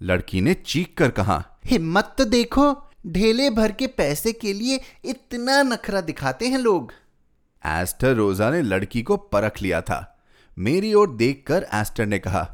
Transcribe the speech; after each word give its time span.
लड़की 0.00 0.40
ने 0.40 0.54
चीख 0.54 0.94
कर 0.98 1.10
कहा 1.10 1.42
हिम्मत 1.66 2.14
तो 2.18 2.24
देखो 2.24 2.72
ढेले 3.06 3.48
भर 3.50 3.72
के 3.72 3.86
पैसे 3.86 4.32
के 4.32 4.52
लिए 4.52 4.80
इतना 5.04 5.62
नखरा 5.62 6.00
दिखाते 6.00 6.48
हैं 6.48 6.58
लोग। 6.58 6.92
एस्टर 7.64 8.14
रोजा 8.14 8.50
ने 8.50 8.62
लड़की 8.62 9.02
को 9.02 9.16
परख 9.16 9.62
लिया 9.62 9.80
था। 9.80 10.18
मेरी 10.58 10.92
ओर 10.94 11.10
देखकर 11.16 11.66
एस्टर 11.74 12.06
ने 12.06 12.18
कहा 12.18 12.46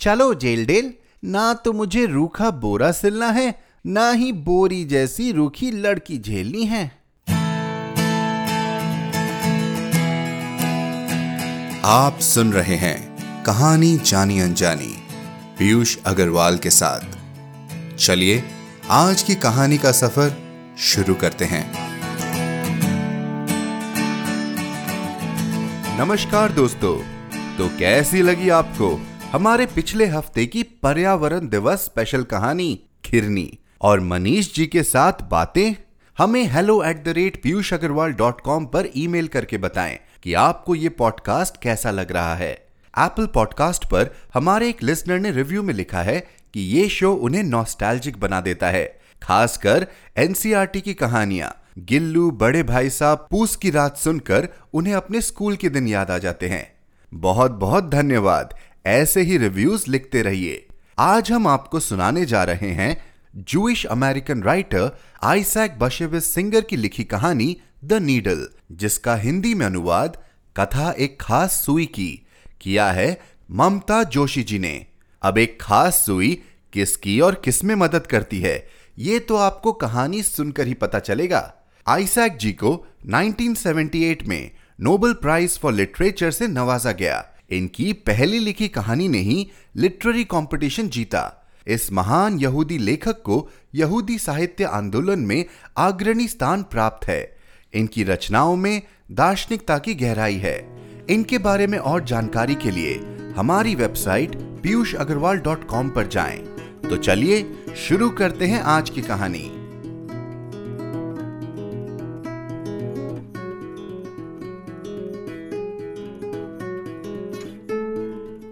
चलो 0.00 0.34
जेल 0.34 0.66
डेल 0.66 0.92
ना 1.24 1.52
तो 1.54 1.72
मुझे 1.72 2.06
रूखा 2.06 2.50
बोरा 2.50 2.92
सिलना 2.92 3.30
है 3.30 3.62
ना 3.86 4.10
ही 4.10 4.32
बोरी 4.32 4.84
जैसी 4.84 5.30
रूखी 5.32 5.70
लड़की 5.70 6.18
झेलनी 6.18 6.64
है। 6.64 6.84
आप 11.84 12.18
सुन 12.20 12.52
रहे 12.52 12.76
हैं 12.76 13.42
कहानी 13.44 13.96
जानी 13.96 14.40
अनजानी। 14.40 14.94
पीयूष 15.58 15.98
अग्रवाल 16.06 16.58
के 16.58 16.70
साथ। 16.70 17.00
चलिए, 17.96 18.44
आज 18.88 19.22
की 19.22 19.34
कहानी 19.34 19.78
का 19.78 19.92
सफ़र 19.92 20.36
शुरू 20.78 21.14
करते 21.14 21.44
हैं। 21.44 21.72
नमस्कार 25.98 26.52
दोस्तों 26.52 26.98
तो 27.56 27.78
कैसी 27.78 28.22
लगी 28.22 28.48
आपको 28.48 29.06
हमारे 29.32 29.66
पिछले 29.66 30.06
हफ़्ते 30.06 30.46
की 30.46 30.62
पर्यावरण 30.62 31.48
दिवस 31.48 31.78
स्पेशल 31.78 32.22
कहानी 32.22 32.80
खिरनी? 33.04 33.58
और 33.80 34.00
मनीष 34.00 34.54
जी 34.54 34.66
के 34.66 34.82
साथ 34.82 35.12
बातें? 35.30 35.74
हमें 36.18 36.44
hello 36.44 36.84
at 36.84 37.04
the 37.04 37.08
rate 37.08 37.42
Piyush 37.42 37.72
Agarwal 37.72 38.12
dot 38.12 38.40
com 38.40 38.66
पर 38.66 38.88
ईमेल 38.96 39.26
करके 39.26 39.58
बताएँ 39.58 39.98
कि 40.22 40.34
आपको 40.34 40.74
ये 40.74 40.88
पॉडकास्ट 40.88 41.62
कैसा 41.62 41.90
लग 41.90 42.12
रहा 42.12 42.34
है। 42.34 42.67
एप्पल 42.98 43.26
पॉडकास्ट 43.26 43.84
पर 43.84 44.10
हमारे 44.34 44.68
एक 44.68 44.82
लिसनर 44.82 45.18
ने 45.18 45.30
रिव्यू 45.30 45.62
में 45.62 45.74
लिखा 45.74 46.02
है 46.02 46.20
कि 46.54 46.60
ये 46.60 46.88
शो 46.88 47.14
उन्हें 47.14 47.42
नॉस्टैल्जिक 47.42 48.20
बना 48.20 48.40
देता 48.40 48.70
है, 48.70 49.00
खासकर 49.22 49.86
एनसीआरटी 50.16 50.80
की 50.80 50.94
कहानियाँ। 50.94 51.62
गिल्लू, 51.78 52.30
बड़े 52.30 52.62
भाई 52.62 52.90
साहब, 52.90 53.26
पूस 53.30 53.56
की 53.56 53.70
रात 53.70 53.96
सुनकर 53.96 54.48
उन्हें 54.72 54.94
अपने 54.94 55.20
स्कूल 55.20 55.56
के 55.56 55.68
दिन 55.68 55.88
याद 55.88 56.10
आ 56.10 56.18
जाते 56.18 56.48
हैं। 56.48 56.72
बहुत 57.14 57.50
बहुत 57.50 57.90
धन्यवाद। 57.90 58.54
ऐसे 58.86 59.20
ही 59.20 59.38
रिव्यूज़ 59.38 59.90
लिखते 59.90 60.22
रहिए। 60.22 60.66
आज 60.98 61.32
हम 61.32 61.46
आपको 61.46 61.80
सुनाने 61.80 62.26
जा 62.26 62.44
रहे 62.44 62.68
हैं 62.68 63.04
Jewish 63.36 63.86
American 63.86 64.42
writer 64.42 64.98
Isaac 65.22 65.78
Bashevis 65.78 66.34
Singer 66.34 66.60
की 66.60 66.76
लिखी 66.76 67.04
कहानी 67.04 67.60
द 67.84 67.92
नीडल 67.92 68.48
जिसका 68.72 69.14
हिंदी 69.14 69.54
में 69.54 69.66
अनुवाद 69.66 70.22
कथा 70.56 70.90
एक 70.90 71.20
खास 71.20 71.52
सुई 71.52 71.86
की। 71.86 72.27
किया 72.60 72.90
है 72.92 73.20
ममता 73.50 74.02
जोशी 74.02 74.42
जी 74.42 74.58
ने। 74.58 74.86
अब 75.22 75.38
एक 75.38 75.58
खास 75.60 76.04
सुई 76.06 76.42
किसकी 76.72 77.20
और 77.20 77.42
किसमें 77.44 77.74
मदद 77.74 78.06
करती 78.06 78.40
है, 78.40 78.68
ये 78.98 79.18
तो 79.18 79.36
आपको 79.36 79.72
कहानी 79.72 80.22
सुनकर 80.22 80.66
ही 80.66 80.74
पता 80.74 80.98
चलेगा। 80.98 81.54
आइसैक 81.86 82.36
जी 82.36 82.52
को 82.52 82.86
1978 83.06 84.26
में 84.26 84.50
नोबेल 84.80 85.12
प्राइज 85.12 85.58
फॉर 85.58 85.72
लिटरेचर 85.72 86.30
से 86.30 86.46
नवाजा 86.46 86.92
गया। 86.92 87.24
इनकी 87.50 87.92
पहली 87.92 88.38
लिखी 88.38 88.68
कहानी 88.68 89.08
ने 89.08 89.18
ही 89.18 89.50
लिटरेरी 89.76 90.24
कंपटीशन 90.24 90.88
जीता। 90.88 91.50
इस 91.66 91.92
महान 91.92 92.38
यहूदी 92.38 92.78
लेखक 92.78 93.22
को 93.22 93.50
यहूदी 93.74 94.18
साहित्य 94.18 94.64
आंदोलन 94.64 95.18
में 95.18 95.44
अग्रणी 95.76 96.28
स्थान 96.28 96.62
प्राप्त 96.62 97.08
है। 97.08 97.36
इनकी 97.74 98.04
रचनाओं 98.04 98.56
में 98.56 98.82
दार्शनिकता 99.10 99.78
की 99.78 99.94
गहराई 99.94 100.36
है। 100.36 100.87
इनके 101.10 101.38
बारे 101.38 101.66
में 101.66 101.78
और 101.78 102.04
जानकारी 102.04 102.54
के 102.54 102.70
लिए 102.70 102.94
हमारी 103.36 103.74
website 103.74 104.36
Piyush 104.36 104.94
Agarwal 104.94 105.38
dot 105.38 105.64
com 105.64 105.90
पर 105.90 106.06
जाए। 106.06 106.36
तो 106.90 106.96
चलिए 106.96 107.64
शुरू 107.76 108.10
करते 108.10 108.44
हैं 108.44 108.60
आज 108.60 108.90
की 108.90 109.02
कहानी। 109.02 109.52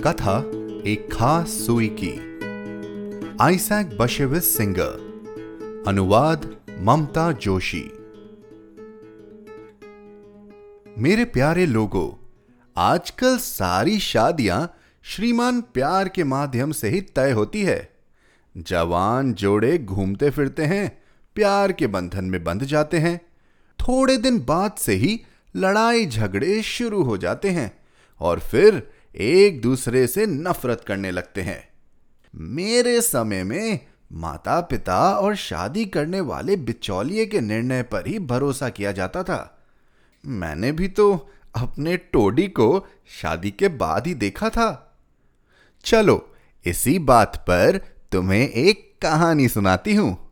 कथा, 0.01 0.39
एक 0.91 1.09
खास 1.13 1.49
सुई 1.49 1.97
की। 2.01 2.15
Isaac 3.41 3.99
Bashevis 3.99 4.57
Singer. 4.57 5.07
अनुवाद, 5.89 6.57
ममता 6.81 7.33
जोशी। 7.33 7.91
मेरे 10.99 11.25
प्यारे 11.25 11.67
लोगों 11.67 12.26
आजकल 12.79 13.39
सारी 13.39 13.99
शादियाँ 13.99 14.77
श्रीमान 15.03 15.61
प्यार 15.61 16.09
के 16.09 16.25
माध्यम 16.25 16.73
से 16.73 16.89
ही 16.89 17.01
तय 17.01 17.31
होती 17.31 17.63
है। 17.63 17.97
जवान 18.57 19.35
जोड़े 19.35 19.79
घूमते 19.79 20.31
फिरते 20.31 20.65
हैं, 20.65 21.03
प्यार 21.35 21.73
के 21.73 21.87
बंधन 21.87 22.25
में 22.25 22.45
बंध 22.45 22.65
जाते 22.65 22.99
हैं। 22.99 23.21
थोड़े 23.81 24.17
दिन 24.17 24.39
बाद 24.39 24.73
से 24.73 24.93
ही 24.93 25.21
लड़ाई 25.57 26.07
झगड़े 26.07 26.63
शुरू 26.63 27.03
हो 27.03 27.19
जाते 27.19 27.51
हैं 27.51 27.79
और 28.21 28.41
फिर 28.41 28.91
एक 29.17 29.63
दूसरे 29.63 30.07
से 30.07 30.27
नफरत 30.27 30.85
करने 30.87 31.11
लगते 31.11 31.43
हैं। 31.43 31.69
मेरे 32.35 33.01
समय 33.01 33.45
में 33.45 33.81
माता 34.13 34.61
पिता 34.61 35.11
और 35.13 35.37
शादी 35.37 35.85
करने 35.85 36.21
वाले 36.21 36.57
बिचौलिए 36.57 37.27
के 37.27 37.41
निर्णय 37.41 37.83
पर 37.83 38.07
ही 38.07 38.19
भरोसा 38.19 38.69
किया 38.69 38.93
जाता 38.93 39.23
था। 39.23 39.67
मैंने 40.27 40.73
भी 40.73 40.89
तो 40.89 41.31
अपने 41.57 41.97
टोडी 41.97 42.49
को 42.49 42.87
शादी 43.07 43.51
के 43.51 43.69
बाद 43.69 44.07
ही 44.07 44.15
देखा 44.15 44.49
था। 44.49 44.99
चलो, 45.85 46.35
इसी 46.67 46.99
बात 46.99 47.37
पर 47.37 47.81
तुम्हें 48.13 48.49
एक 48.49 48.99
कहानी 49.03 49.49
सुनाती 49.49 49.95
हूँ। 49.95 50.31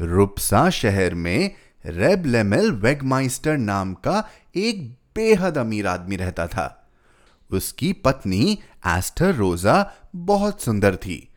रुपसा 0.00 0.70
शहर 0.70 1.14
में 1.14 1.54
रेब 1.86 2.26
लेमेल 2.26 2.70
वेगमाइस्टर 2.70 3.56
नाम 3.56 3.94
का 3.94 4.28
एक 4.56 4.92
बेहद 5.16 5.58
अमीर 5.58 5.86
आदमी 5.86 6.16
रहता 6.16 6.46
था। 6.46 6.90
उसकी 7.50 7.92
पत्नी 7.92 8.58
एस्टर 8.86 9.34
रोजा 9.34 9.92
बहुत 10.16 10.62
सुंदर 10.62 10.96
थी 10.96 11.28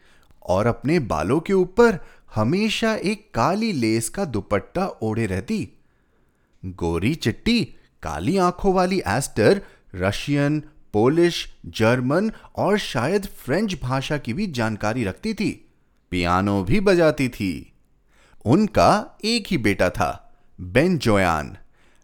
और 0.45 0.67
अपने 0.67 0.99
बालों 0.99 1.39
के 1.39 1.53
ऊपर 1.53 1.99
हमेशा 2.35 2.95
एक 2.95 3.31
काली 3.33 3.71
लेस 3.71 4.09
का 4.09 4.25
दुपट्टा 4.25 4.87
ओढ़े 4.87 5.25
रहती। 5.25 5.69
गोरी 6.65 7.15
चिट्टी 7.15 7.75
काली 8.05 8.37
आँखों 8.37 8.73
वाली 8.73 9.01
एस्टर, 9.07 9.61
रशियन, 9.95 10.63
पोलिश, 10.93 11.55
जर्मन 11.65 12.31
और 12.55 12.77
शायद 12.77 13.25
फ्रेंच 13.25 13.81
भाषा 13.83 14.17
की 14.17 14.33
भी 14.33 14.47
जानकारी 14.47 15.03
रखती 15.03 15.33
थी। 15.33 15.69
पियानो 16.11 16.63
भी 16.63 16.79
बजाती 16.79 17.29
थी। 17.29 17.73
उनका 18.45 19.17
एक 19.25 19.45
ही 19.47 19.57
बेटा 19.57 19.89
था 19.89 20.37
बेन 20.61 20.97
जोयान 20.97 21.57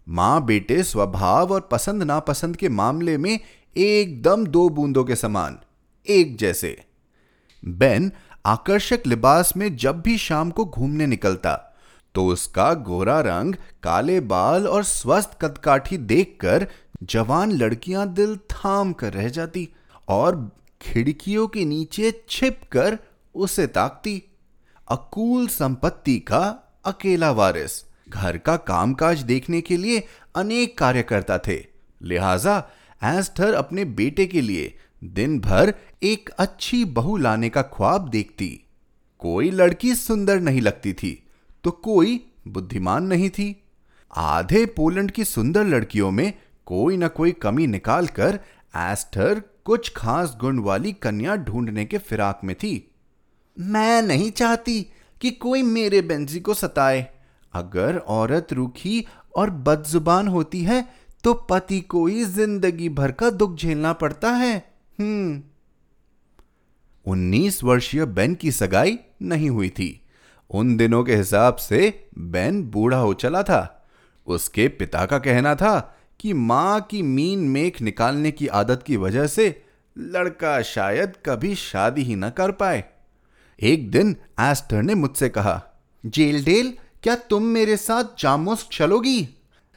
माँ 0.09 0.45
बेटे 0.45 0.83
स्वभाव 0.83 1.53
और 1.53 1.61
पसंद 1.61 2.03
नापसंद 2.03 2.55
के 2.55 2.69
मामले 2.69 3.17
में 3.17 3.39
एकदम 3.77 4.45
दो 4.45 4.69
बूंदों 4.69 5.03
के 5.03 5.15
समान, 5.15 5.59
एक 6.07 6.37
जैसे। 6.37 6.85
बेन 7.65 8.11
आकर्षक 8.45 8.99
लिबास 9.07 9.57
में 9.57 9.75
जब 9.75 10.01
भी 10.01 10.17
शाम 10.17 10.49
को 10.49 10.65
घूमने 10.65 11.05
निकलता 11.05 11.70
तो 12.15 12.25
उसका 12.25 12.73
गोरा 12.73 13.19
रंग 13.19 13.55
काले 13.83 14.19
बाल 14.19 14.67
और 14.67 14.83
स्वस्थ 14.83 15.37
कदकाठी 15.41 15.97
देखकर 15.97 16.67
जवान 17.03 17.51
लड़कियाँ 17.51 18.13
दिल 18.13 18.37
थाम 18.37 18.93
कर 18.93 19.13
रह 19.13 19.29
जाती 19.29 19.69
और 20.07 20.51
खिड़कियों 20.81 21.47
के 21.47 21.65
नीचे 21.65 22.23
छिप 22.29 22.61
कर 22.71 22.97
उसे 23.35 23.67
ताकती। 23.67 24.23
अकूल 24.87 25.47
संपत्ति 25.47 26.19
का 26.19 26.73
अकेला 26.85 27.31
वारिस। 27.31 27.85
घर 28.09 28.37
का 28.37 28.57
कामकाज 28.57 29.19
देखने 29.19 29.61
के 29.61 29.77
लिए 29.77 30.07
अनेक 30.35 30.77
कार्यकर्ता 30.77 31.37
थे। 31.37 31.65
लिहाजा 32.01 32.69
एस्टर 33.03 33.53
अपने 33.53 33.85
बेटे 33.85 34.25
के 34.25 34.41
लिए 34.41 34.77
दिन 35.03 35.39
भर 35.39 35.73
एक 36.03 36.29
अच्छी 36.29 36.85
बहू 36.85 37.17
लाने 37.17 37.49
का 37.49 37.61
ख्वाब 37.61 38.09
देखती। 38.09 38.65
कोई 39.19 39.51
लड़की 39.51 39.95
सुंदर 39.95 40.39
नहीं 40.39 40.61
लगती 40.61 40.93
थी। 40.93 41.20
तो 41.63 41.71
कोई 41.71 42.19
बुद्धिमान 42.47 43.03
नहीं 43.03 43.29
थी। 43.29 43.55
आधे 44.11 44.65
पोलैंड 44.65 45.11
की 45.11 45.25
सुंदर 45.25 45.65
लड़कियों 45.65 46.11
में 46.11 46.33
कोई 46.67 46.97
ना 46.97 47.07
कोई 47.09 47.31
कमी 47.31 47.67
निकालकर 47.67 48.39
एस्टर 48.73 49.41
कुछ 49.65 49.91
खास 49.95 50.35
गुण 50.41 50.59
वाली 50.59 50.91
कन्या 50.93 51.35
ढूँढने 51.35 51.85
के 51.85 51.97
फिराक 51.97 52.39
में 52.43 52.55
थी। 52.55 52.73
मैं 53.57 54.01
नहीं 54.01 54.31
चाहती 54.31 54.81
कि 55.21 55.31
कोई 55.31 55.61
मेरे 55.63 56.01
बेंजी 56.01 56.39
को 56.39 56.53
सताए। 56.53 57.07
अगर 57.53 57.97
औरत 57.97 58.53
रूखी 58.53 59.05
और 59.35 59.49
बदजुबान 59.49 60.27
होती 60.27 60.63
है 60.63 60.85
तो 61.23 61.33
पति 61.49 61.79
को 61.81 62.05
ही 62.07 62.23
ज़िंदगी 62.25 62.89
भर 62.89 63.11
का 63.11 63.29
दुख 63.29 63.55
झेलना 63.55 63.93
पड़ता 63.93 64.31
है। 64.31 64.55
हम्म। 64.99 65.41
उन्नीस 67.05 67.63
वर्षीय 67.63 68.05
बेन 68.05 68.35
की 68.35 68.51
सगाई 68.51 68.97
नहीं 69.21 69.49
हुई 69.49 69.69
थी। 69.69 69.97
उन 70.51 70.77
दिनों 70.77 71.03
के 71.03 71.15
हिसाब 71.15 71.55
से 71.55 72.07
बेन 72.17 72.63
बूढ़ा 72.63 72.97
हो 72.97 73.13
चला 73.13 73.43
था। 73.43 73.87
उसके 74.27 74.67
पिता 74.67 75.05
का 75.05 75.17
कहना 75.19 75.55
था 75.55 75.97
कि 76.19 76.33
माँ 76.33 76.81
की 76.81 77.01
मीन 77.01 77.39
मेख 77.39 77.81
निकालने 77.81 78.31
की 78.31 78.47
आदत 78.47 78.83
की 78.87 78.97
वजह 78.97 79.27
से 79.27 79.63
लड़का 79.97 80.61
शायद 80.61 81.13
कभी 81.25 81.55
शादी 81.55 82.01
ही 82.01 82.15
न 82.15 82.29
कर 82.29 82.51
पाए। 82.51 82.83
एक 83.61 83.91
दिन 83.91 84.15
एस्टर 84.39 84.81
ने 84.81 84.95
मुझसे 84.95 85.29
कहा, 85.29 85.63
जेल 86.05 86.43
डेल, 86.43 86.73
क्या 87.03 87.15
तुम 87.15 87.43
मेरे 87.43 87.77
साथ 87.77 88.03
जामोस 88.19 88.67
चलोगी? 88.71 89.29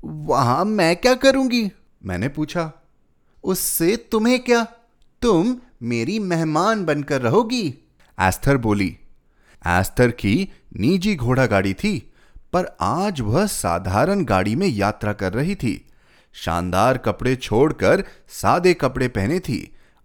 वहाँ 0.04 0.64
मैं 0.64 0.96
क्या 0.96 1.14
करूँगी? 1.14 1.70
मैंने 2.04 2.28
पूछा, 2.28 2.72
उससे 3.44 3.96
तुम्हें 3.96 4.40
क्या? 4.40 4.66
तुम 5.22 5.56
मेरी 5.82 6.18
मेहमान 6.18 6.84
बनकर 6.84 7.20
रहोगी? 7.20 7.74
एस्थर 8.20 8.56
बोली 8.56 8.96
एस्थर 9.66 10.10
की 10.10 10.48
निजी 10.76 11.14
घोड़ा 11.16 11.46
गाड़ी 11.46 11.74
थी, 11.74 11.98
पर 12.52 12.76
आज 12.80 13.20
वह 13.20 13.46
साधारण 13.46 14.24
गाड़ी 14.24 14.54
में 14.56 14.66
यात्रा 14.66 15.12
कर 15.12 15.32
रही 15.32 15.54
थी। 15.54 15.80
शानदार 16.34 16.98
कपड़े 16.98 17.34
छोड़कर 17.36 18.04
सादे 18.32 18.74
कपड़े 18.74 19.08
पहने 19.08 19.38
थी 19.40 19.58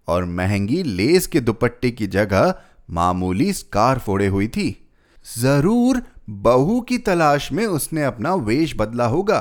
और 0.08 0.24
महँगी 0.24 0.82
लेस 0.82 1.26
के 1.26 1.40
दुपट्टे 1.40 1.90
की 1.90 2.06
जगह 2.06 2.54
मामूली 2.90 3.52
स्कार्फ 3.52 4.08
ओढ़े 4.08 4.26
हुई 4.26 4.48
थी। 4.48 4.68
ज़रूर 5.38 6.02
बहू 6.28 6.80
की 6.80 6.98
तलाश 6.98 7.50
में 7.52 7.64
उसने 7.66 8.04
अपना 8.04 8.34
वेश 8.34 8.74
बदला 8.76 9.06
होगा, 9.06 9.40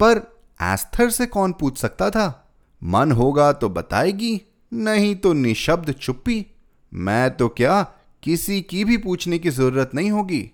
पर 0.00 0.20
एस्थर 0.60 1.10
से 1.10 1.26
कौन 1.26 1.52
पूछ 1.52 1.78
सकता 1.78 2.10
था? 2.10 2.46
मन 2.82 3.12
होगा 3.12 3.52
तो 3.52 3.68
बताएगी, 3.68 4.40
नहीं 4.72 5.14
तो 5.16 5.32
निशब्द 5.32 5.92
चुप्पी। 5.92 6.44
मैं 6.92 7.30
तो 7.30 7.48
क्या 7.48 7.86
किसी 8.22 8.62
की 8.62 8.84
भी 8.84 8.96
पूछने 8.96 9.38
की 9.38 9.50
ज़रूरत 9.50 9.90
नहीं 9.94 10.10
होगी। 10.10 10.50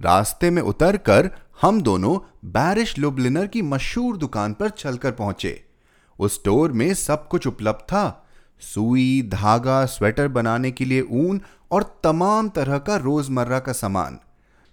रास्ते 0.00 0.50
में 0.50 0.62
उतरकर 0.62 1.30
हम 1.62 1.82
दोनों 1.82 2.18
बैरिश 2.44 2.98
लुबलिनर 2.98 3.46
की 3.46 3.62
मशहूर 3.62 4.16
दुकान 4.16 4.52
पर 4.52 4.68
चलकर 4.68 5.12
पहुँचे। 5.12 5.64
उस 6.18 6.34
स्टोर 6.34 6.72
में 6.72 6.94
सब 6.94 7.28
कुछ 7.28 7.46
उपलब्ध 7.46 7.80
था। 7.80 8.28
सुई, 8.60 9.22
धागा, 9.22 9.84
स्वेटर 9.84 10.28
बनाने 10.28 10.70
के 10.70 10.84
लिए 10.84 11.00
ऊन 11.00 11.40
और 11.70 12.00
तमाम 12.04 12.48
तरह 12.48 12.78
का 12.78 12.96
रोज़मर्रा 12.96 13.58
का 13.58 13.72
सामान। 13.72 14.18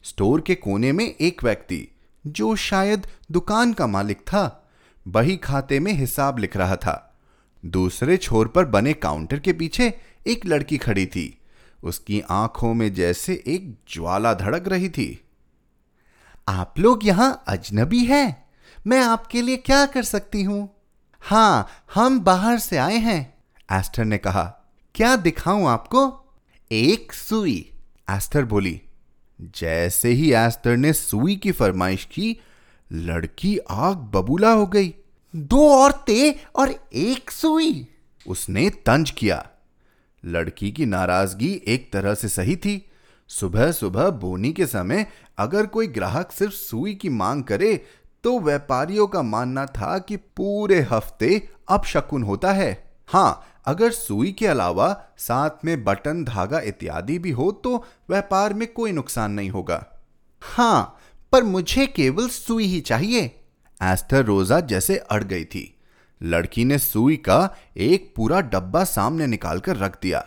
स्टोर 0.03 0.41
के 0.41 0.55
कोने 0.55 0.91
में 0.91 1.15
एक 1.15 1.43
व्यक्ति, 1.43 1.87
जो 2.27 2.55
शायद 2.55 3.07
दुकान 3.31 3.73
का 3.73 3.87
मालिक 3.87 4.17
था, 4.17 4.69
बही 5.07 5.37
खाते 5.37 5.79
में 5.79 5.93
हिसाब 5.93 6.37
लिख 6.37 6.57
रहा 6.57 6.75
था। 6.75 7.15
दूसरे 7.65 8.17
छोर 8.17 8.47
पर 8.47 8.65
बने 8.65 8.93
काउंटर 8.93 9.39
के 9.39 9.53
पीछे 9.53 9.93
एक 10.27 10.45
लड़की 10.45 10.77
खड़ी 10.77 11.05
थी। 11.05 11.37
उसकी 11.85 12.21
आँखों 12.21 12.73
में 12.73 12.93
जैसे 12.93 13.43
एक 13.47 13.75
ज्वाला 13.89 14.33
धड़क 14.33 14.67
रही 14.67 14.89
थी। 14.89 15.25
आप 16.47 16.79
लोग 16.79 17.05
यहाँ 17.05 17.43
अजनबी 17.47 18.05
हैं। 18.05 18.49
मैं 18.87 19.01
आपके 19.01 19.41
लिए 19.41 19.57
क्या 19.57 19.85
कर 19.85 20.03
सकती 20.03 20.43
हूँ? 20.43 20.69
हाँ, 21.21 21.67
हम 21.93 22.19
बाहर 22.19 22.59
से 22.59 22.77
आए 22.77 22.97
हैं। 22.97 23.33
एस्टर 23.71 24.05
ने 24.05 24.17
कहा, 24.17 24.43
क्या 24.95 25.15
दिखाऊँ 25.15 25.67
आपको? 25.67 26.25
एक 26.71 27.13
सुई। 27.13 27.71
एस्टर 28.09 28.45
बोली, 28.45 28.81
जैसे 29.41 30.09
ही 30.09 30.33
एस्टर 30.33 30.77
ने 30.77 30.93
सुई 30.93 31.35
की 31.35 31.51
फरमाइश 31.51 32.05
की, 32.05 32.37
लड़की 32.93 33.57
आग 33.57 33.97
बबूला 33.97 34.51
हो 34.51 34.67
गई। 34.67 34.93
दो 35.35 35.69
औरतें 35.69 36.45
और 36.55 36.89
एक 36.93 37.31
सुई। 37.31 37.87
उसने 38.27 38.69
तंज 38.69 39.11
किया। 39.11 39.49
लड़की 40.25 40.71
की 40.71 40.85
नाराज़गी 40.85 41.61
एक 41.67 41.91
तरह 41.93 42.13
से 42.13 42.27
सही 42.27 42.55
थी। 42.55 42.85
सुबह 43.29 43.71
सुबह 43.71 44.09
बोनी 44.09 44.51
के 44.53 44.65
समय 44.65 45.05
अगर 45.37 45.65
कोई 45.65 45.87
ग्राहक 45.87 46.31
सिर्फ़ 46.31 46.53
सुई 46.53 46.93
की 46.95 47.09
मांग 47.09 47.43
करे 47.43 47.75
तो 48.23 48.39
व्यापारियों 48.39 49.07
का 49.07 49.21
मानना 49.21 49.65
था 49.65 49.97
कि 49.99 50.15
पूरे 50.17 50.79
हफ़्ते 50.81 51.49
अब 51.69 51.83
शकुन 51.83 52.23
होता 52.23 52.51
है। 52.51 52.71
हाँ, 53.07 53.41
अगर 53.65 53.91
सुई 53.91 54.31
के 54.31 54.47
अलावा 54.47 55.05
साथ 55.17 55.65
में 55.65 55.83
बटन, 55.83 56.23
धागा 56.23 56.59
इत्यादि 56.59 57.19
भी 57.19 57.31
हो 57.31 57.51
तो 57.51 57.75
व्यापार 58.09 58.53
में 58.53 58.67
कोई 58.73 58.91
नुकसान 58.91 59.31
नहीं 59.31 59.49
होगा। 59.49 59.85
हाँ, 60.41 60.97
पर 61.31 61.43
मुझे 61.43 61.87
केवल 61.87 62.27
सुई 62.29 62.65
ही 62.65 62.81
चाहिए। 62.81 63.21
एस्थर 63.81 64.25
रोजा 64.25 64.59
जैसे 64.59 64.97
अड़ 64.97 65.23
गई 65.23 65.45
थी। 65.45 65.74
लड़की 66.25 66.65
ने 66.65 66.77
सुई 66.79 67.15
का 67.15 67.55
एक 67.77 68.13
पूरा 68.15 68.41
डब्बा 68.41 68.83
सामने 68.83 69.27
निकालकर 69.27 69.77
रख 69.77 69.97
दिया। 70.01 70.19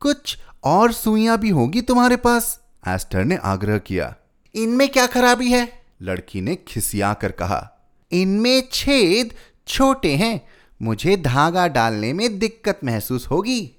कुछ 0.00 0.38
और 0.64 0.92
सुइयाँ 0.92 1.38
भी 1.38 1.50
होगी 1.50 1.80
तुम्हारे 1.80 2.16
पास? 2.16 2.60
एस्टर 2.88 3.24
ने 3.24 3.36
आग्रह 3.36 3.78
किया। 3.78 4.14
इनमें 4.54 4.88
क्या 4.88 5.06
खराबी 5.06 5.50
है? 5.50 5.72
लड़की 6.02 6.40
ने 6.40 6.54
खिसिया 6.68 7.14
कर 7.14 7.32
कहा। 7.32 7.72
इनमें 8.12 8.62
छेद 8.72 9.34
छोटे 9.68 10.14
हैं। 10.16 10.48
मुझे 10.82 11.16
धागा 11.16 11.68
डालने 11.68 12.12
में 12.12 12.38
दिक्कत 12.38 12.80
महसूस 12.84 13.26
होगी। 13.26 13.72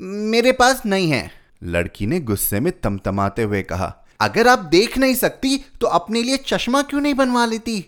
मेरे 0.00 0.52
पास 0.52 0.82
नहीं 0.86 1.10
है। 1.10 1.30
लड़की 1.62 2.06
ने 2.06 2.20
गुस्से 2.20 2.60
में 2.60 2.80
तमतमाते 2.80 3.42
हुए 3.42 3.62
कहा। 3.62 4.06
अगर 4.20 4.48
आप 4.48 4.58
देख 4.58 4.98
नहीं 4.98 5.14
सकती 5.14 5.56
तो 5.80 5.86
अपने 5.86 6.22
लिए 6.22 6.36
चश्मा 6.36 6.82
क्यों 6.82 7.00
नहीं 7.00 7.14
बनवा 7.14 7.46
लेती? 7.46 7.78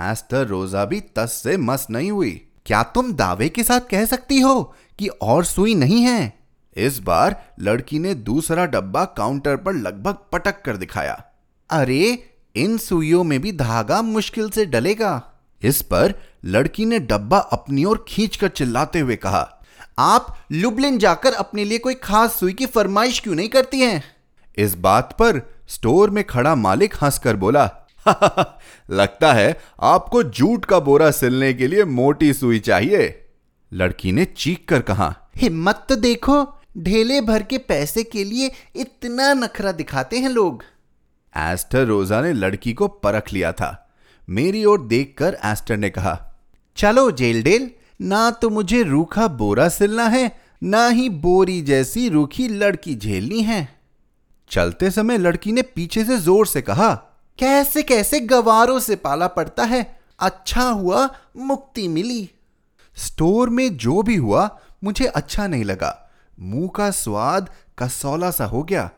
एस्टर 0.00 0.46
रोजा 0.46 0.84
भी 0.84 1.00
तस 1.00 1.40
से 1.44 1.56
मस 1.56 1.86
नहीं 1.90 2.10
हुई। 2.10 2.48
क्या 2.66 2.82
तुम 2.82 3.12
दावे 3.12 3.48
के 3.48 3.64
साथ 3.64 3.80
कह 3.80 4.04
सकती 4.04 4.40
हो 4.40 4.74
कि 4.98 5.08
और 5.08 5.44
सुई 5.44 5.74
नहीं 5.74 6.02
है? 6.02 6.38
इस 6.76 6.98
बार 6.98 7.54
लड़की 7.60 7.98
ने 7.98 8.14
दूसरा 8.14 8.66
डब्बा 8.66 9.04
काउंटर 9.04 9.56
पर 9.56 9.72
लगभग 9.72 10.16
पटक 10.32 10.62
कर 10.62 10.76
दिखाया। 10.76 11.24
अरे, 11.70 12.30
इन 12.56 12.78
सुइयों 12.78 13.24
में 13.24 13.40
भी 13.40 13.52
धागा 13.52 14.02
मुश्किल 14.02 14.50
से 14.50 14.66
डलेगा। 14.66 15.32
इस 15.62 15.82
पर 15.82 16.14
लड़की 16.44 16.84
ने 16.84 16.98
डब्बा 16.98 17.38
अपनी 17.38 17.84
ओर 17.84 18.04
खींचकर 18.08 18.48
चिल्लाते 18.48 18.98
हुए 18.98 19.16
कहा, 19.16 19.60
आप 19.98 20.38
लुबलिन 20.52 20.98
जाकर 20.98 21.32
अपने 21.32 21.64
लिए 21.64 21.78
कोई 21.78 21.94
खास 21.94 22.32
सुई 22.40 22.52
की 22.52 22.66
फरमाइश 22.66 23.20
क्यों 23.20 23.34
नहीं 23.34 23.48
करती 23.48 23.80
हैं? 23.80 24.02
इस 24.56 24.74
बात 24.74 25.12
पर 25.12 25.54
स्टोर 25.68 26.10
में 26.10 26.24
खड़ा 26.24 26.54
मालिक 26.54 26.94
हंसकर 27.02 27.36
बोला 27.36 27.70
लगता 28.90 29.32
है 29.32 29.56
आपको 29.80 30.22
जूट 30.22 30.64
का 30.64 30.78
बोरा 30.80 31.10
सिलने 31.10 31.52
के 31.54 31.66
लिए 31.66 31.84
मोटी 31.84 32.32
सुई 32.32 32.58
चाहिए। 32.58 33.28
लड़की 33.72 34.12
ने 34.12 34.24
चीख 34.24 34.64
कर 34.68 34.80
कहा 34.82 35.14
हिम्मत 35.36 35.84
तो 35.88 35.96
देखो 35.96 36.42
ढेले 36.78 37.20
भर 37.20 37.42
के 37.42 37.58
पैसे 37.58 38.02
के 38.02 38.24
लिए 38.24 38.50
इतना 38.76 39.32
नखरा 39.34 39.72
दिखाते 39.72 40.18
हैं 40.18 40.30
लोग। 40.30 40.62
एस्टर 41.34 41.84
रोजा 41.86 42.20
ने 42.20 42.32
लड़की 42.32 42.72
को 42.72 42.88
परख 42.88 43.32
लिया 43.32 43.52
था। 43.52 43.78
मेरी 44.28 44.64
ओर 44.64 44.80
देखकर 44.86 45.36
एस्टर 45.44 45.76
ने 45.76 45.90
कहा 45.90 46.18
चलो 46.76 47.10
जेल 47.10 47.42
डेल 47.42 47.70
ना 48.00 48.30
तो 48.30 48.50
मुझे 48.50 48.82
रूखा 48.82 49.26
बोरा 49.28 49.68
सिलना 49.68 50.06
है 50.08 50.30
ना 50.62 50.86
ही 50.88 51.08
बोरी 51.08 51.60
जैसी 51.62 52.08
रूखी 52.08 52.48
लड़की 52.48 52.94
झेलनी 52.94 53.42
है। 53.42 53.68
चलते 54.50 54.90
समय 54.90 55.18
लड़की 55.18 55.52
ने 55.52 55.62
पीछे 55.62 56.04
से 56.04 56.16
ज़ोर 56.18 56.46
से 56.46 56.62
कहा 56.62 56.90
कैसे 57.38 57.82
कैसे 57.82 58.20
गवारों 58.20 58.80
से 58.80 58.96
पाला 58.96 59.26
पड़ता 59.26 59.64
है 59.64 60.00
अच्छा 60.18 60.62
हुआ 60.62 61.08
मुक्ति 61.36 61.88
मिली। 61.88 62.30
स्टोर 62.96 63.50
में 63.50 63.76
जो 63.76 64.02
भी 64.02 64.16
हुआ, 64.16 64.58
मुझे 64.84 65.06
अच्छा 65.06 65.46
नहीं 65.46 65.64
लगा। 65.64 66.10
मुँह 66.40 66.70
का 66.76 66.90
स्वाद 66.90 67.50
कसौला 67.78 68.30
सा 68.30 68.44
हो 68.44 68.62
गया। 68.62 68.90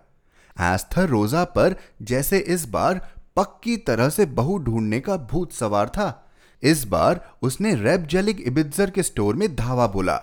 एस्थर 0.61 1.09
रोजा 1.09 1.45
पर 1.45 1.77
जैसे 2.03 2.39
इस 2.39 2.69
बार 2.69 3.09
पक्की 3.37 3.77
तरह 3.77 4.09
से 4.09 4.27
बहू 4.27 4.59
ढूँढने 4.59 5.01
का 5.01 5.17
भूत 5.17 5.53
सवार 5.53 5.89
था। 5.89 6.33
इस 6.63 6.85
बार 6.85 7.35
उसने 7.43 7.75
रेब 7.75 8.07
जेलिक 8.07 8.41
इबिज्जर 8.41 8.91
के 8.91 9.03
स्टोर 9.03 9.35
में 9.35 9.57
धावा 9.57 9.87
बोला। 9.87 10.17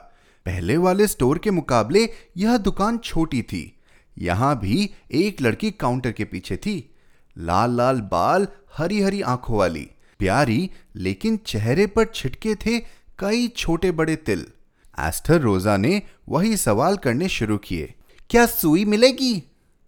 पहले 0.45 0.77
वाले 0.77 1.07
स्टोर 1.07 1.37
के 1.37 1.51
मुकाबले 1.51 2.09
यह 2.37 2.57
दुकान 2.57 2.97
छोटी 2.97 3.41
थी। 3.41 3.79
यहाँ 4.17 4.59
भी 4.59 4.89
एक 5.11 5.41
लड़की 5.41 5.71
काउंटर 5.71 6.11
के 6.11 6.25
पीछे 6.25 6.57
थी। 6.57 6.90
लाल 7.35 7.75
लाल 7.77 8.01
बाल 8.01 8.47
हरी 8.77 9.01
हरी 9.01 9.21
आँखों 9.21 9.57
वाली, 9.57 9.89
प्यारी 10.19 10.69
लेकिन 10.95 11.37
चेहरे 11.37 11.85
पर 11.87 12.05
छिटके 12.05 12.55
थे 12.55 12.79
कई 13.19 13.47
छोटे 13.47 13.91
बड़े 13.91 14.15
तिल। 14.15 14.45
एस्टर 14.97 15.39
रोजा 15.41 15.77
ने 15.77 16.01
वही 16.29 16.57
सवाल 16.57 16.97
करने 16.97 17.29
शुरू 17.29 17.57
किए, 17.57 17.93
क्या 18.29 18.45
सुई 18.45 18.85
मिलेगी? 18.85 19.43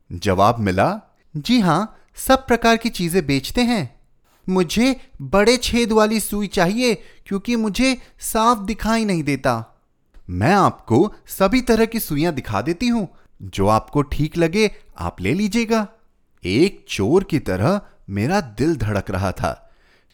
जवाब 0.10 0.60
मिला, 0.60 1.02
जी 1.36 1.60
हाँ 1.60 1.96
सब 2.18 2.46
प्रकार 2.48 2.78
की 2.78 2.90
चीज़ें 2.90 3.26
बेचते 3.26 3.62
हैं। 3.62 3.84
मुझे 4.48 4.96
बड़े 5.22 5.56
छेद 5.58 5.92
वाली 5.92 6.20
सुई 6.20 6.48
चाहिए 6.48 6.94
क्योंकि 7.26 7.56
मुझे 7.56 7.98
साफ़ 8.22 8.60
दिखाई 8.60 9.06
नहीं 9.06 9.24
देता। 9.24 9.54
मैं 10.30 10.54
आपको 10.54 11.14
सभी 11.28 11.62
तरह 11.62 11.86
की 11.86 12.00
सुइयाँ 12.00 12.34
दिखा 12.34 12.62
देती 12.62 12.88
हूँ। 12.88 13.08
जो 13.42 13.68
आपको 13.68 14.02
ठीक 14.02 14.38
लगे, 14.38 14.70
आप 14.98 15.22
ले 15.22 15.34
लीजिएगा। 15.34 15.88
एक 16.46 16.86
चोर 16.90 17.24
की 17.24 17.40
तरह 17.40 17.82
मेरा 18.10 18.42
दिल 18.42 18.76
धड़क 18.76 19.12
रहा 19.12 19.32
था। 19.32 19.74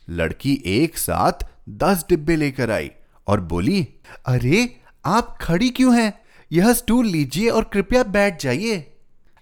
लड़की 0.10 0.64
एक 0.66 0.98
साथ 0.98 1.48
दस 1.70 2.06
डिब्बे 2.10 2.36
लेकर 2.36 2.72
आई 2.72 2.92
और 3.28 3.42
बोली, 3.42 3.88
अरे, 4.26 4.82
आप 5.06 5.38
खड़ी 5.42 5.70
क्यों 5.70 6.02
हैं? 6.02 6.22
यह 6.52 6.74
स्टूल 6.74 7.08
लीजिए 7.08 7.50
और 7.50 7.64
कृपया 7.64 8.04
बैठ 8.04 8.44
जाइए। 8.44 8.76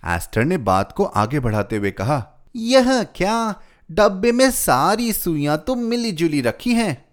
एस्टर 0.05 0.43
ने 0.43 0.57
बात 0.57 0.91
को 0.91 1.03
आगे 1.03 1.39
बढ़ाते 1.39 1.77
हुए 1.77 1.91
कहा, 1.91 2.45
यह 2.55 3.03
क्या? 3.03 3.55
डब्बे 3.91 4.31
में 4.31 4.51
सारी 4.51 5.13
सुइयाँ 5.13 5.57
तो 5.57 5.75
मिली 5.75 6.11
जुली 6.11 6.41
रखी 6.41 6.73
हैं। 6.73 7.05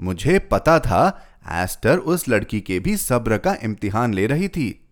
मुझे 0.00 0.38
पता 0.38 0.78
था, 0.78 1.26
एस्टर 1.50 1.98
उस 1.98 2.28
लड़की 2.28 2.60
के 2.60 2.78
भी 2.78 2.96
सब्र 2.96 3.38
का 3.38 3.56
इम्तिहान 3.64 4.14
ले 4.14 4.26
रही 4.26 4.48
थी। 4.48 4.85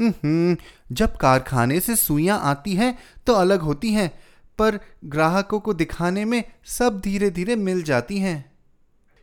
जब 0.00 1.16
कारखाने 1.16 1.80
से 1.80 1.96
सुइयाँ 1.96 2.38
आती 2.42 2.74
हैं 2.74 2.96
तो 3.26 3.32
अलग 3.32 3.60
होती 3.60 3.92
हैं 3.92 4.10
पर 4.58 4.78
ग्राहकों 5.04 5.60
को 5.60 5.74
दिखाने 5.74 6.24
में 6.24 6.42
सब 6.66 7.00
धीरे 7.00 7.30
धीरे 7.30 7.56
मिल 7.56 7.82
जाती 7.82 8.18
हैं। 8.18 8.44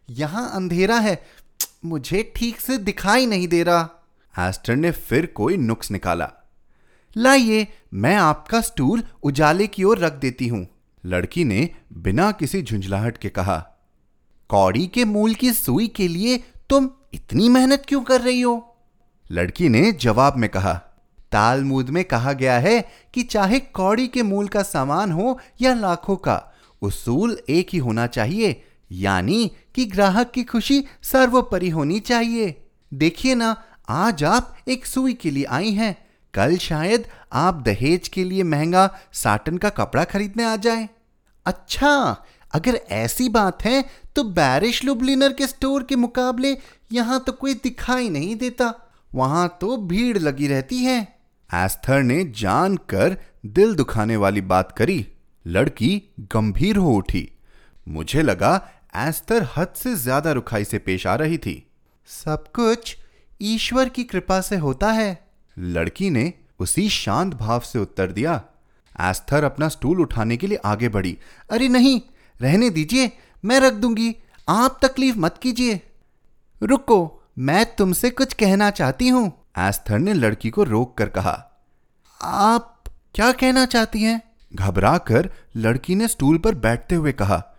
यहाँ 0.10 0.50
अंधेरा 0.54 0.98
है 1.00 1.22
मुझे 1.86 2.32
ठीक 2.36 2.60
से 2.60 2.78
दिखाई 2.78 3.26
नहीं 3.26 3.48
दे 3.48 3.64
रहा। 3.64 3.90
एस्टर 4.50 4.76
ने 4.76 4.92
फिर 4.92 5.26
कोई 5.26 5.58
नुक्स 5.58 5.92
निकाला। 5.92 6.32
लाइए 7.16 7.68
मैं 7.94 8.16
आपका 8.16 8.62
स्टूल 8.62 9.04
उजाले 9.24 9.68
की 9.68 9.84
ओर 9.84 10.00
रख 10.00 10.14
देती 10.14 10.48
हूँ। 10.48 10.68
लड़की 11.04 11.44
ने 11.44 11.70
बिना 11.94 12.32
किसी 12.32 12.62
झुंझलाहट 12.62 13.18
के 13.18 13.30
कहा 13.30 13.58
कौड़ी 14.50 14.86
के 14.88 15.06
मूल 15.06 15.34
की 15.34 15.52
सुई 15.54 15.88
के 15.88 16.08
लिए 16.08 16.38
तुम 16.70 16.90
इतनी 17.14 17.50
मेहनत 17.50 17.86
क्यों 17.88 18.02
कर 18.02 18.22
रही 18.22 18.42
हो? 18.42 18.75
लड़की 19.32 19.70
ने 19.70 19.92
जवाब 19.92 20.38
में 20.38 20.50
कहा, 20.50 20.74
तालमूद 21.32 21.90
में 21.90 22.04
कहा 22.04 22.34
गया 22.34 22.58
है 22.60 22.80
कि 23.14 23.24
चाहे 23.24 23.60
कौड़ी 23.60 24.08
के 24.08 24.24
मूल 24.24 24.48
का 24.48 24.64
सामान 24.64 25.12
हो 25.12 25.38
या 25.62 25.74
लाखों 25.74 26.16
का, 26.16 26.42
उसूल 26.82 27.38
एक 27.50 27.70
ही 27.74 27.78
होना 27.78 28.08
चाहिए, 28.08 28.62
यानी 28.92 29.52
कि 29.76 29.86
ग्राहक 29.86 30.32
की 30.32 30.44
खुशी 30.44 30.84
सर्वोपरि 31.04 31.70
होनी 31.70 32.00
चाहिए। 32.00 32.56
देखिए 32.92 33.36
ना, 33.36 33.56
आज 33.90 34.24
आप 34.24 34.56
एक 34.68 34.86
सुई 34.86 35.14
के 35.14 35.32
लिए 35.32 35.44
आई 35.44 35.72
हैं। 35.72 35.96
कल 36.34 36.58
शायद 36.58 37.08
आप 37.34 37.62
दहेज 37.66 38.08
के 38.08 38.24
लिए 38.24 38.44
महँगा 38.44 38.90
साटन 39.14 39.58
का 39.58 39.70
कपड़ा 39.70 40.04
खरीदने 40.04 40.44
आ 40.44 40.56
जाए। 40.56 40.88
अच्छा 41.46 42.24
अगर 42.54 42.76
ऐसी 42.76 43.28
बात 43.30 43.64
है 43.66 43.84
तो 44.16 44.24
बैरिश 44.24 44.84
लुबलिनर 44.84 45.34
के 45.34 45.48
स्टोर 45.48 45.84
के 45.84 45.96
मुकाबले 45.96 46.56
यहाँ 46.92 47.20
तो 47.20 47.32
कोई 47.32 47.54
दिखाई 47.54 48.10
नहीं 48.10 48.36
देता। 48.36 48.74
वहाँ 49.16 49.58
तो 49.62 49.78
भीड़ 49.78 50.18
लगी 50.18 50.48
रहती 50.48 50.78
है। 50.78 51.02
एस्थर 51.50 52.02
ने 52.04 52.24
जानकर 52.38 53.18
दिल 53.46 53.76
दुखाने 53.76 54.18
वाली 54.18 54.42
बात 54.42 54.72
करी। 54.72 55.06
लड़की 55.46 56.02
गंभीर 56.20 56.78
हो 56.78 56.94
उठी। 56.94 57.30
मुझे 57.88 58.22
लगा 58.22 58.56
एस्थर 58.98 59.48
हद 59.58 59.74
से 59.76 59.96
ज़्यादा 59.96 60.32
रुखाई 60.32 60.64
से 60.64 60.78
पेश 60.80 61.08
आ 61.08 61.16
रही 61.16 61.38
थी। 61.38 61.62
सब 62.08 62.44
कुछ 62.56 62.98
ईश्वर 63.42 63.90
की 63.90 64.04
कृपा 64.04 64.42
से 64.42 64.56
होता 64.56 64.92
है। 64.92 65.28
लड़की 65.58 66.10
ने 66.10 66.34
उसी 66.60 66.90
शांत 66.90 67.34
भाव 67.34 67.60
से 67.60 67.80
उत्तर 67.80 68.12
दिया। 68.12 68.42
एस्थर 69.02 69.44
अपना 69.44 69.68
स्टूल 69.70 70.02
उठाने 70.02 70.38
के 70.38 70.48
लिए 70.48 70.58
आगे 70.66 70.90
बढ़ी। 70.90 71.18
अरे 71.50 71.68
नहीं 71.68 72.00
रहने 72.40 72.70
दीजिए 72.70 73.12
मैं 73.44 73.60
रख 73.60 73.74
दूँगी। 73.74 74.16
आप 74.48 74.80
तकलीफ़ 74.84 75.18
मत 75.18 75.38
कीजिए। 75.38 75.80
रुको 76.62 77.15
मैं 77.40 77.76
तुमसे 77.76 78.10
कुछ 78.10 78.34
कहना 78.34 78.70
चाहती 78.70 79.08
हूँ। 79.08 79.46
एस्थर 79.58 80.00
ने 80.00 80.14
लड़की 80.14 80.50
को 80.50 80.64
रोक 80.64 80.98
कर 80.98 81.10
कहा। 81.10 81.52
आप 82.22 82.84
क्या 83.16 83.32
कहना 83.32 83.66
चाहती 83.66 84.02
हैं? 84.02 84.22
घबरा 84.56 84.98
कर 84.98 85.30
लड़की 85.56 85.96
ने 85.96 86.08
स्टूल 86.08 86.38
पर 86.38 86.56
बैठते 86.56 86.96
हुए 86.96 87.12
कहा। 87.12 87.56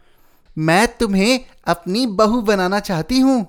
मैं 0.59 0.97
तुम्हें 0.97 1.41
अपनी 1.67 2.07
बहू 2.07 2.43
बनाना 2.43 2.81
चाहती 2.81 3.21
हूँ। 3.21 3.47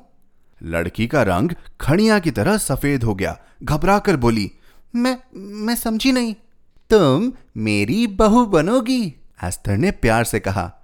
लड़की 0.64 1.08
का 1.08 1.24
रंग 1.24 1.52
खड़िया 1.82 2.20
की 2.20 2.32
तरह 2.32 2.58
सफ़ेद 2.58 3.04
हो 3.04 3.16
गया। 3.16 3.38
घबरा 3.64 4.00
कर 4.00 4.16
बोली, 4.16 4.52
मैं 4.96 5.18
मैं 5.36 5.76
समझी 5.76 6.12
नहीं। 6.12 6.36
तुम 6.90 7.34
मेरी 7.58 8.08
बहू 8.08 8.46
बनोगी। 8.46 9.16
एस्थर 9.44 9.78
ने 9.78 9.92
प्यार 9.92 10.24
से 10.24 10.40
कहा। 10.40 10.77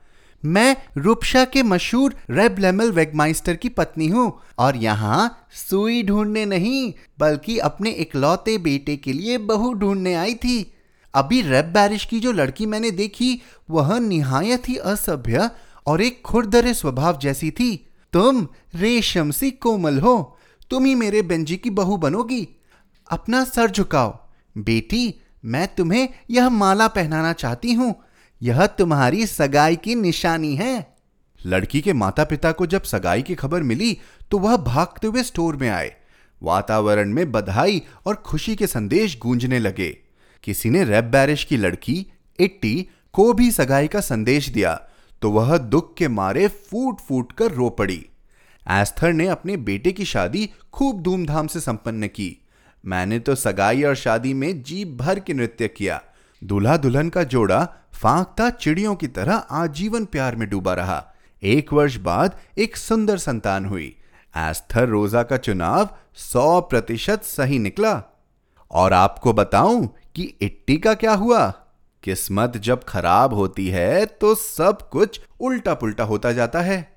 मैं 0.45 0.75
रूपशा 0.97 1.43
के 1.45 1.63
मशहूर 1.63 2.15
रेब 2.29 2.59
लेमल 2.59 2.91
वेगमाइस्टर 2.91 3.55
की 3.55 3.69
पत्नी 3.69 4.07
हूँ 4.07 4.31
और 4.59 4.77
यहाँ 4.77 5.47
सुई 5.51 6.03
ढूँढने 6.03 6.45
नहीं, 6.45 6.93
बल्कि 7.19 7.57
अपने 7.57 7.89
इकलौते 7.89 8.57
बेटे 8.57 8.95
के 8.97 9.13
लिए 9.13 9.37
बहू 9.37 9.73
ढूँढने 9.73 10.13
आई 10.13 10.33
थी। 10.35 10.73
अभी 11.13 11.41
रेब 11.41 11.65
बैरिश 11.65 12.05
की 12.05 12.19
जो 12.19 12.31
लड़की 12.31 12.65
मैंने 12.65 12.91
देखी, 12.91 13.41
वह 13.69 13.97
निहायत 13.99 14.69
ही 14.69 14.77
असभ्य 14.77 15.49
और 15.87 16.01
एक 16.01 16.21
खुरदरे 16.21 16.73
स्वभाव 16.73 17.19
जैसी 17.19 17.51
थी। 17.51 17.75
तुम 18.13 18.47
रेशम 18.75 19.31
सी 19.31 19.51
कोमल 19.51 19.99
हो, 19.99 20.37
तुम 20.69 20.85
ही 20.85 20.95
मेरे 20.95 21.21
बेंजी 21.21 21.57
की 21.57 21.69
बहू 21.69 21.97
बनोगी। 21.97 22.47
अपना 23.07 23.43
सर 23.43 23.71
झुकाओ। 23.71 24.17
बेटी, 24.57 25.13
मैं 25.45 25.67
तुम्हें 25.67 26.07
यह 26.31 26.49
माला 26.49 26.87
पहनाना 26.87 27.33
चाहती 27.33 27.73
हूँ 27.73 27.93
यह 28.43 28.65
तुम्हारी 28.67 29.25
सगाई 29.27 29.75
की 29.75 29.95
निशानी 29.95 30.55
है। 30.55 30.95
लड़की 31.39 31.81
के 31.81 31.93
माता 31.93 32.23
पिता 32.23 32.51
को 32.51 32.65
जब 32.65 32.83
सगाई 32.83 33.21
की 33.21 33.35
खबर 33.35 33.63
मिली 33.63 33.97
तो 34.31 34.37
वह 34.39 34.57
भागते 34.57 35.07
हुए 35.07 35.23
स्टोर 35.23 35.55
में 35.55 35.69
आए। 35.69 35.95
वातावरण 36.41 37.13
में 37.13 37.31
बधाई 37.31 37.81
और 38.05 38.15
खुशी 38.15 38.55
के 38.55 38.67
संदेश 38.67 39.17
गूंजने 39.19 39.59
लगे। 39.59 39.89
किसी 40.43 40.69
ने 40.69 40.83
रेब 40.83 41.05
बैरिश 41.05 41.43
की 41.43 41.57
लड़की, 41.57 42.05
इट्टी, 42.39 42.89
को 43.13 43.33
भी 43.33 43.51
सगाई 43.51 43.87
का 43.87 43.99
संदेश 44.01 44.49
दिया 44.49 44.73
तो 45.21 45.31
वह 45.31 45.57
दुख 45.57 45.95
के 45.97 46.07
मारे 46.07 46.47
फूट 46.47 46.99
फूट 46.99 47.31
कर 47.31 47.51
रो 47.51 47.69
पड़ी। 47.69 48.05
एस्थर 48.71 49.13
ने 49.13 49.27
अपने 49.27 49.57
बेटे 49.57 49.91
की 49.91 50.05
शादी 50.05 50.49
खूब 50.73 51.01
धूमधाम 51.01 51.47
से 51.47 51.59
संपन्न 51.59 52.07
की। 52.07 52.35
मैंने 52.85 53.19
तो 53.19 53.35
सगाई 53.35 53.83
और 53.83 53.95
शादी 53.95 54.33
में 54.33 54.63
जी 54.63 54.83
भर 54.85 55.19
के 55.19 55.33
नृत्य 55.33 55.67
किया। 55.67 56.01
दूल्हा 56.43 56.77
दुल्हन 56.77 57.09
का 57.09 57.23
जोड़ा 57.23 57.67
फांकता 57.93 58.49
चिड़ियों 58.49 58.95
की 58.95 59.07
तरह 59.07 59.35
आजीवन 59.35 60.05
प्यार 60.05 60.35
में 60.35 60.49
डूबा 60.49 60.73
रहा। 60.73 61.13
एक 61.43 61.73
वर्ष 61.73 61.95
बाद 61.95 62.37
एक 62.57 62.77
सुंदर 62.77 63.17
संतान 63.17 63.65
हुई। 63.65 63.95
एस्थर 64.37 64.87
रोजा 64.87 65.23
का 65.23 65.37
चुनाव 65.37 65.89
सौ 66.15 66.61
प्रतिशत 66.61 67.23
सही 67.23 67.59
निकला। 67.59 68.01
और 68.71 68.93
आपको 68.93 69.33
बताऊँ 69.33 69.87
कि 70.15 70.23
इट्टी 70.41 70.77
का 70.77 70.93
क्या 70.93 71.13
हुआ? 71.13 71.47
किस्मत 72.03 72.57
जब 72.57 72.83
खराब 72.83 73.33
होती 73.33 73.67
है 73.67 74.05
तो 74.05 74.35
सब 74.35 74.89
कुछ 74.89 75.21
उल्टा 75.39 75.73
पुल्टा 75.73 76.03
होता 76.03 76.31
जाता 76.31 76.61
है। 76.61 76.93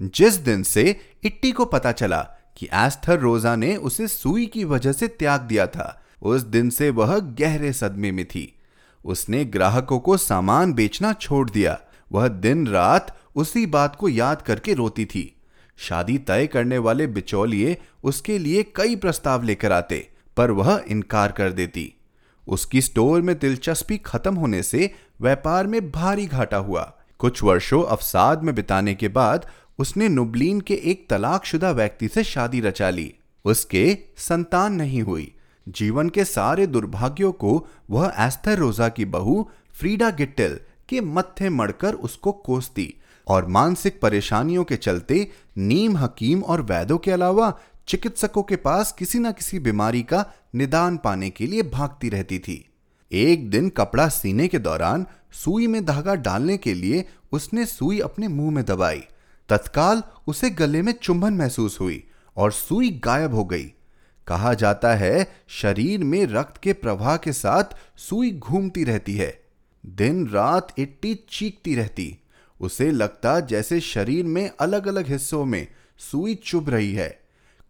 जिस 0.00 0.34
दिन 0.34 0.62
से 0.62 1.00
इट्टी 1.24 1.52
को 1.52 1.64
पता 1.64 1.92
चला 1.92 2.20
कि 2.56 2.68
एस्थर 2.74 3.18
रोजा 3.18 3.56
ने 3.56 3.76
उसे 3.76 4.08
सुई 4.08 4.46
की 4.46 4.64
वजह 4.64 4.92
से 4.92 5.08
त्याग 5.08 5.40
दिया 5.40 5.66
था, 5.66 6.02
उस 6.22 6.42
दिन 6.42 6.70
से 6.70 6.90
वह 6.90 7.18
गहरे 7.18 7.72
सदमे 7.72 8.12
में 8.12 8.24
थी। 8.24 8.59
उसने 9.04 9.44
ग्राहकों 9.44 9.98
को 9.98 10.16
सामान 10.16 10.72
बेचना 10.72 11.12
छोड़ 11.12 11.50
दिया। 11.50 11.80
वह 12.12 12.28
दिन 12.28 12.66
रात 12.66 13.16
उसी 13.36 13.66
बात 13.66 13.96
को 13.96 14.08
याद 14.08 14.42
करके 14.42 14.74
रोती 14.74 15.04
थी। 15.04 15.36
शादी 15.76 16.18
तय 16.18 16.46
करने 16.46 16.78
वाले 16.78 17.06
बिचौलिए 17.06 17.76
उसके 18.04 18.38
लिए 18.38 18.62
कई 18.62 18.96
प्रस्ताव 18.96 19.42
लेकर 19.42 19.72
आते, 19.72 20.08
पर 20.36 20.50
वह 20.50 20.84
इनकार 20.88 21.32
कर 21.32 21.52
देती। 21.52 21.94
उसकी 22.48 22.80
स्टोर 22.80 23.22
में 23.22 23.38
दिलचस्पी 23.38 23.98
खत्म 23.98 24.34
होने 24.34 24.62
से 24.62 24.94
व्यापार 25.20 25.66
में 25.66 25.90
भारी 25.90 26.26
घाटा 26.26 26.56
हुआ। 26.56 26.92
कुछ 27.18 27.42
वर्षों 27.42 27.84
अवसाद 27.84 28.42
में 28.42 28.54
बिताने 28.54 28.94
के 28.94 29.08
बाद 29.08 29.46
उसने 29.78 30.08
नुबलीन 30.08 30.60
के 30.60 30.74
एक 30.74 31.06
तलाकशुदा 31.10 31.70
व्यक्ति 31.70 32.08
से 32.08 32.24
शादी 32.24 32.60
रचा 32.60 32.90
ली। 32.90 33.14
उसके 33.44 33.98
संतान 34.16 34.72
नहीं 34.72 35.02
हुई। 35.02 35.34
जीवन 35.68 36.08
के 36.08 36.24
सारे 36.24 36.66
दुर्भाग्यों 36.66 37.32
को 37.32 37.66
वह 37.90 38.12
एस्थर 38.18 38.58
रोजा 38.58 38.88
की 38.88 39.04
बहू 39.04 39.48
फ्रीडा 39.72 40.10
गिट्टेल 40.10 40.60
के 40.88 41.00
मत्थे 41.00 41.48
मड़कर 41.48 41.94
उसको 41.94 42.32
कोसती 42.32 42.94
और 43.26 43.46
मानसिक 43.46 44.00
परेशानियों 44.00 44.64
के 44.64 44.76
चलते 44.76 45.30
नीम 45.58 45.96
हकीम 45.96 46.42
और 46.42 46.62
वैदों 46.62 46.98
के 46.98 47.10
अलावा 47.10 47.58
चिकित्सकों 47.88 48.42
के 48.42 48.56
पास 48.56 48.92
किसी 48.92 49.18
न 49.18 49.32
किसी 49.32 49.58
बीमारी 49.58 50.02
का 50.02 50.24
निदान 50.54 50.96
पाने 50.96 51.30
के 51.30 51.46
लिए 51.46 51.62
भागती 51.62 52.08
रहती 52.08 52.38
थी। 52.38 52.64
एक 53.12 53.50
दिन 53.50 53.68
कपड़ा 53.68 54.08
सीने 54.08 54.48
के 54.48 54.58
दौरान 54.58 55.06
सुई 55.32 55.66
में 55.66 55.84
धागा 55.86 56.14
डालने 56.14 56.56
के 56.56 56.74
लिए 56.74 57.04
उसने 57.32 57.66
सुई 57.66 57.98
अपने 58.00 58.28
मुँह 58.28 58.50
में 58.50 58.64
दबाई। 58.64 59.02
तत्काल 59.48 60.02
उसे 60.26 60.50
गले 60.50 60.82
में 60.82 60.92
चुंबन 60.92 61.34
महसूस 61.34 61.80
हुई 61.80 62.04
और 62.36 62.52
सुई 62.52 62.90
गायब 63.04 63.34
हो 63.34 63.44
गई। 63.44 63.72
कहा 64.30 64.54
जाता 64.54 64.94
है, 64.94 65.32
शरीर 65.48 66.04
में 66.04 66.26
रक्त 66.26 66.56
के 66.62 66.72
प्रवाह 66.72 67.16
के 67.16 67.32
साथ 67.32 67.64
सुई 67.96 68.30
घूमती 68.32 68.84
रहती 68.84 69.14
है। 69.14 69.42
दिन 69.86 70.28
रात 70.28 70.74
इट्टी 70.78 71.20
चीखती 71.28 71.74
रहती। 71.74 72.18
उसे 72.60 72.90
लगता 72.90 73.40
जैसे 73.40 73.80
शरीर 73.80 74.24
में 74.24 74.50
अलग 74.60 74.88
अलग 74.88 75.08
हिस्सों 75.08 75.44
में 75.44 75.66
सुई 75.98 76.34
चुभ 76.34 76.70
रही 76.70 76.94
है। 76.94 77.20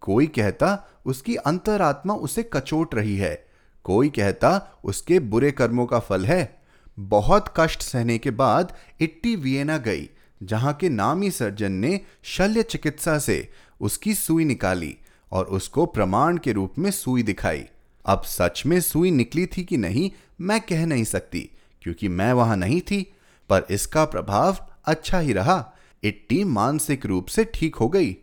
कोई 0.00 0.26
कहता, 0.26 0.88
उसकी 1.07 1.37
अंतरात्मा 1.37 2.14
उसे 2.14 2.50
कचोट 2.52 2.95
रही 2.95 3.17
है। 3.17 3.47
कोई 3.85 4.09
कहता, 4.09 4.81
उसके 4.85 5.21
बुरे 5.21 5.50
कर्मों 5.50 5.87
का 5.87 5.99
फल 5.99 6.26
है। 6.26 6.62
बहुत 6.99 7.55
कष्ट 7.57 7.83
सहने 7.83 8.19
के 8.19 8.31
बाद 8.31 8.76
इट्टी 9.00 9.37
वियना 9.37 9.79
गई, 9.79 10.11
जहाँ 10.43 10.75
के 10.75 10.88
नामी 10.88 11.31
सर्जन 11.31 11.73
ने 11.73 12.00
शल्य 12.23 12.62
चिकित्सा 12.62 13.19
से 13.19 13.50
उसकी 13.81 14.14
सुई 14.14 14.45
निकाली। 14.45 14.97
और 15.33 15.45
उसको 15.45 15.87
प्रमाण 15.87 16.37
के 16.37 16.53
रूप 16.53 16.75
में 16.79 16.91
सुई 16.91 17.23
दिखाई। 17.23 17.65
अब 18.07 18.23
सच 18.23 18.63
में 18.67 18.81
सुई 18.81 19.11
निकली 19.11 19.47
थी 19.47 19.65
कि 19.65 19.77
नहीं, 19.77 20.11
मैं 20.41 20.61
कह 20.61 20.87
नहीं 20.87 21.05
सकती, 21.05 21.51
क्योंकि 21.83 22.09
मैं 22.09 22.33
वहाँ 22.33 22.57
नहीं 22.57 22.81
थी, 22.81 23.15
पर 23.49 23.67
इसका 23.71 24.05
प्रभाव 24.05 24.57
अच्छा 24.85 25.19
ही 25.19 25.33
रहा। 25.33 25.73
इट्टी 26.03 26.45
मानसिक 26.45 27.07
रूप 27.07 27.27
से 27.27 27.45
ठीक 27.45 27.77
हो 27.77 27.89
गई। 27.89 28.17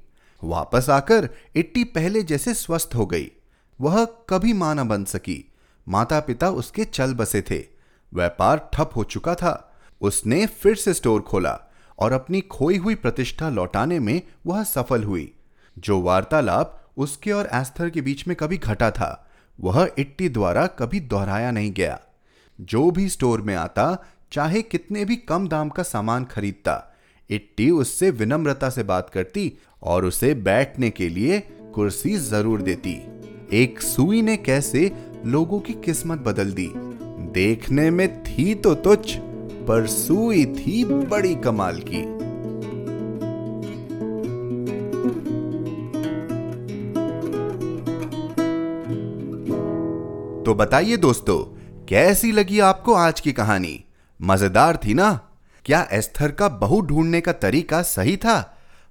वापस 0.43 0.89
आकर 0.89 1.29
इट्टी 1.55 1.83
पहले 1.83 2.23
जैसे 2.23 2.53
स्वस्थ 2.53 2.89
हो 2.95 3.05
गई। 3.05 3.31
वह 3.81 4.05
कभी 4.05 4.53
माँ 4.53 4.75
न 4.75 4.87
बन 4.87 5.05
सकी। 5.05 5.51
माता 5.89 6.19
पिता 6.19 6.49
उसके 6.49 6.85
चल 6.85 7.13
बसे 7.13 7.41
थे। 7.41 7.65
व्यापार 8.13 8.69
ठप 8.73 8.91
हो 8.95 9.03
चुका 9.03 9.35
था। 9.35 9.79
उसने 10.01 10.45
फिर 10.45 10.75
से 10.75 10.93
स्टोर 10.93 11.21
खोला 11.21 11.59
और 11.99 12.11
अपनी 12.11 12.41
खोई 12.41 12.77
हुई 12.77 12.95
प्रतिष्ठा 12.95 13.49
लौटाने 13.49 13.99
में 13.99 14.21
वह 14.45 14.63
सफल 14.63 15.03
हुई। 15.03 15.33
जो 15.77 16.01
वार्तालाप 16.01 16.76
उसके 16.97 17.31
और 17.31 17.49
एस्थर 17.53 17.89
के 17.89 18.01
बीच 18.01 18.27
में 18.27 18.35
कभी 18.35 18.57
घटा 18.57 18.91
था। 18.91 19.27
वह 19.59 19.89
इट्टी 19.99 20.29
द्वारा 20.29 20.65
कभी 20.67 20.99
दोहराया 20.99 21.51
नहीं 21.51 21.71
गया। 21.73 21.99
जो 22.59 22.89
भी 22.91 23.09
स्टोर 23.09 23.41
में 23.41 23.55
आता, 23.55 24.05
चाहे 24.31 24.61
कितने 24.61 25.05
भी 25.05 25.15
कम 25.15 25.47
दाम 25.47 25.69
का 25.69 25.83
सामान 25.83 26.25
खरीदता, 26.25 26.95
इट्टी 27.29 27.69
उससे 27.69 28.09
विनम्रता 28.11 28.69
से 28.69 28.83
बात 28.83 29.09
करती 29.09 29.51
और 29.83 30.05
उसे 30.05 30.33
बैठने 30.33 30.89
के 30.89 31.09
लिए 31.09 31.39
कुर्सी 31.75 32.15
ज़रूर 32.17 32.61
देती। 32.61 32.99
एक 33.53 33.81
सुई 33.81 34.21
ने 34.21 34.37
कैसे 34.37 34.91
लोगों 35.25 35.59
की 35.59 35.73
किस्मत 35.73 36.19
बदल 36.19 36.51
दी। 36.51 36.71
देखने 37.33 37.89
में 37.91 38.23
थी 38.23 38.53
तो 38.55 38.73
तुच्छ, 38.75 39.17
पर 39.67 39.87
सुई 39.87 40.45
थी 40.45 40.83
बड़ी 40.85 41.35
कमाल 41.35 41.79
की। 41.79 42.16
तो 50.47 50.53
बताइए 50.55 50.97
दोस्तों, 50.97 51.37
कैसी 51.85 52.31
लगी 52.31 52.59
आपको 52.59 52.93
आज 52.93 53.19
की 53.19 53.31
कहानी? 53.33 53.83
मज़ेदार 54.19 54.77
थी 54.77 54.93
ना? 54.93 55.09
क्या 55.65 55.81
एस्थर 55.91 56.31
का 56.31 56.47
बहु 56.49 56.79
ढूँढने 56.81 57.21
का 57.21 57.31
तरीका 57.31 57.81
सही 57.81 58.15
था? 58.17 58.35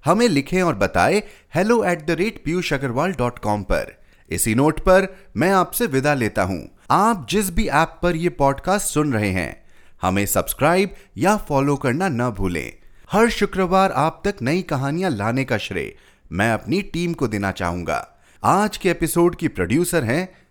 हमें 0.05 0.27
लिखें 0.27 0.61
और 0.61 0.75
बताएँ 0.75 1.21
hello 1.55 1.83
at 1.83 2.05
the 2.07 2.11
rate 2.11 2.41
Piyush 2.45 2.71
Agrawal 2.73 3.13
dot 3.13 3.39
com 3.39 3.63
पर। 3.63 3.91
इसी 4.31 4.55
नोट 4.55 4.79
पर 4.79 5.07
मैं 5.37 5.51
आपसे 5.51 5.85
विदा 5.87 6.13
लेता 6.13 6.43
हूँ। 6.43 6.61
आप 6.91 7.27
जिस 7.29 7.51
भी 7.55 7.67
ऐप 7.67 7.99
पर 8.03 8.15
यह 8.15 8.35
पॉडकास्ट 8.39 8.87
सुन 8.87 9.13
रहे 9.13 9.31
हैं, 9.31 9.63
हमें 10.01 10.25
सब्सक्राइब 10.25 10.95
या 11.17 11.37
फॉलो 11.37 11.75
करना 11.75 12.09
न 12.09 12.29
भूलें। 12.29 12.73
हर 13.11 13.29
शुक्रवार 13.31 13.91
आप 13.91 14.21
तक 14.27 14.41
नई 14.41 14.61
कहानियाँ 14.61 15.11
लाने 15.11 15.45
का 15.45 15.57
श्रेय 15.57 15.95
मैं 16.31 16.51
अपनी 16.53 16.81
टीम 16.81 17.13
को 17.13 17.27
देना 17.27 17.51
चाहूँगा। 17.51 18.07
आज 18.43 18.77
के 18.77 18.89
एपिसोड 18.89 19.35
की 19.35 19.47
प्रोड्यूसर 19.47 20.03
हैं 20.03 20.27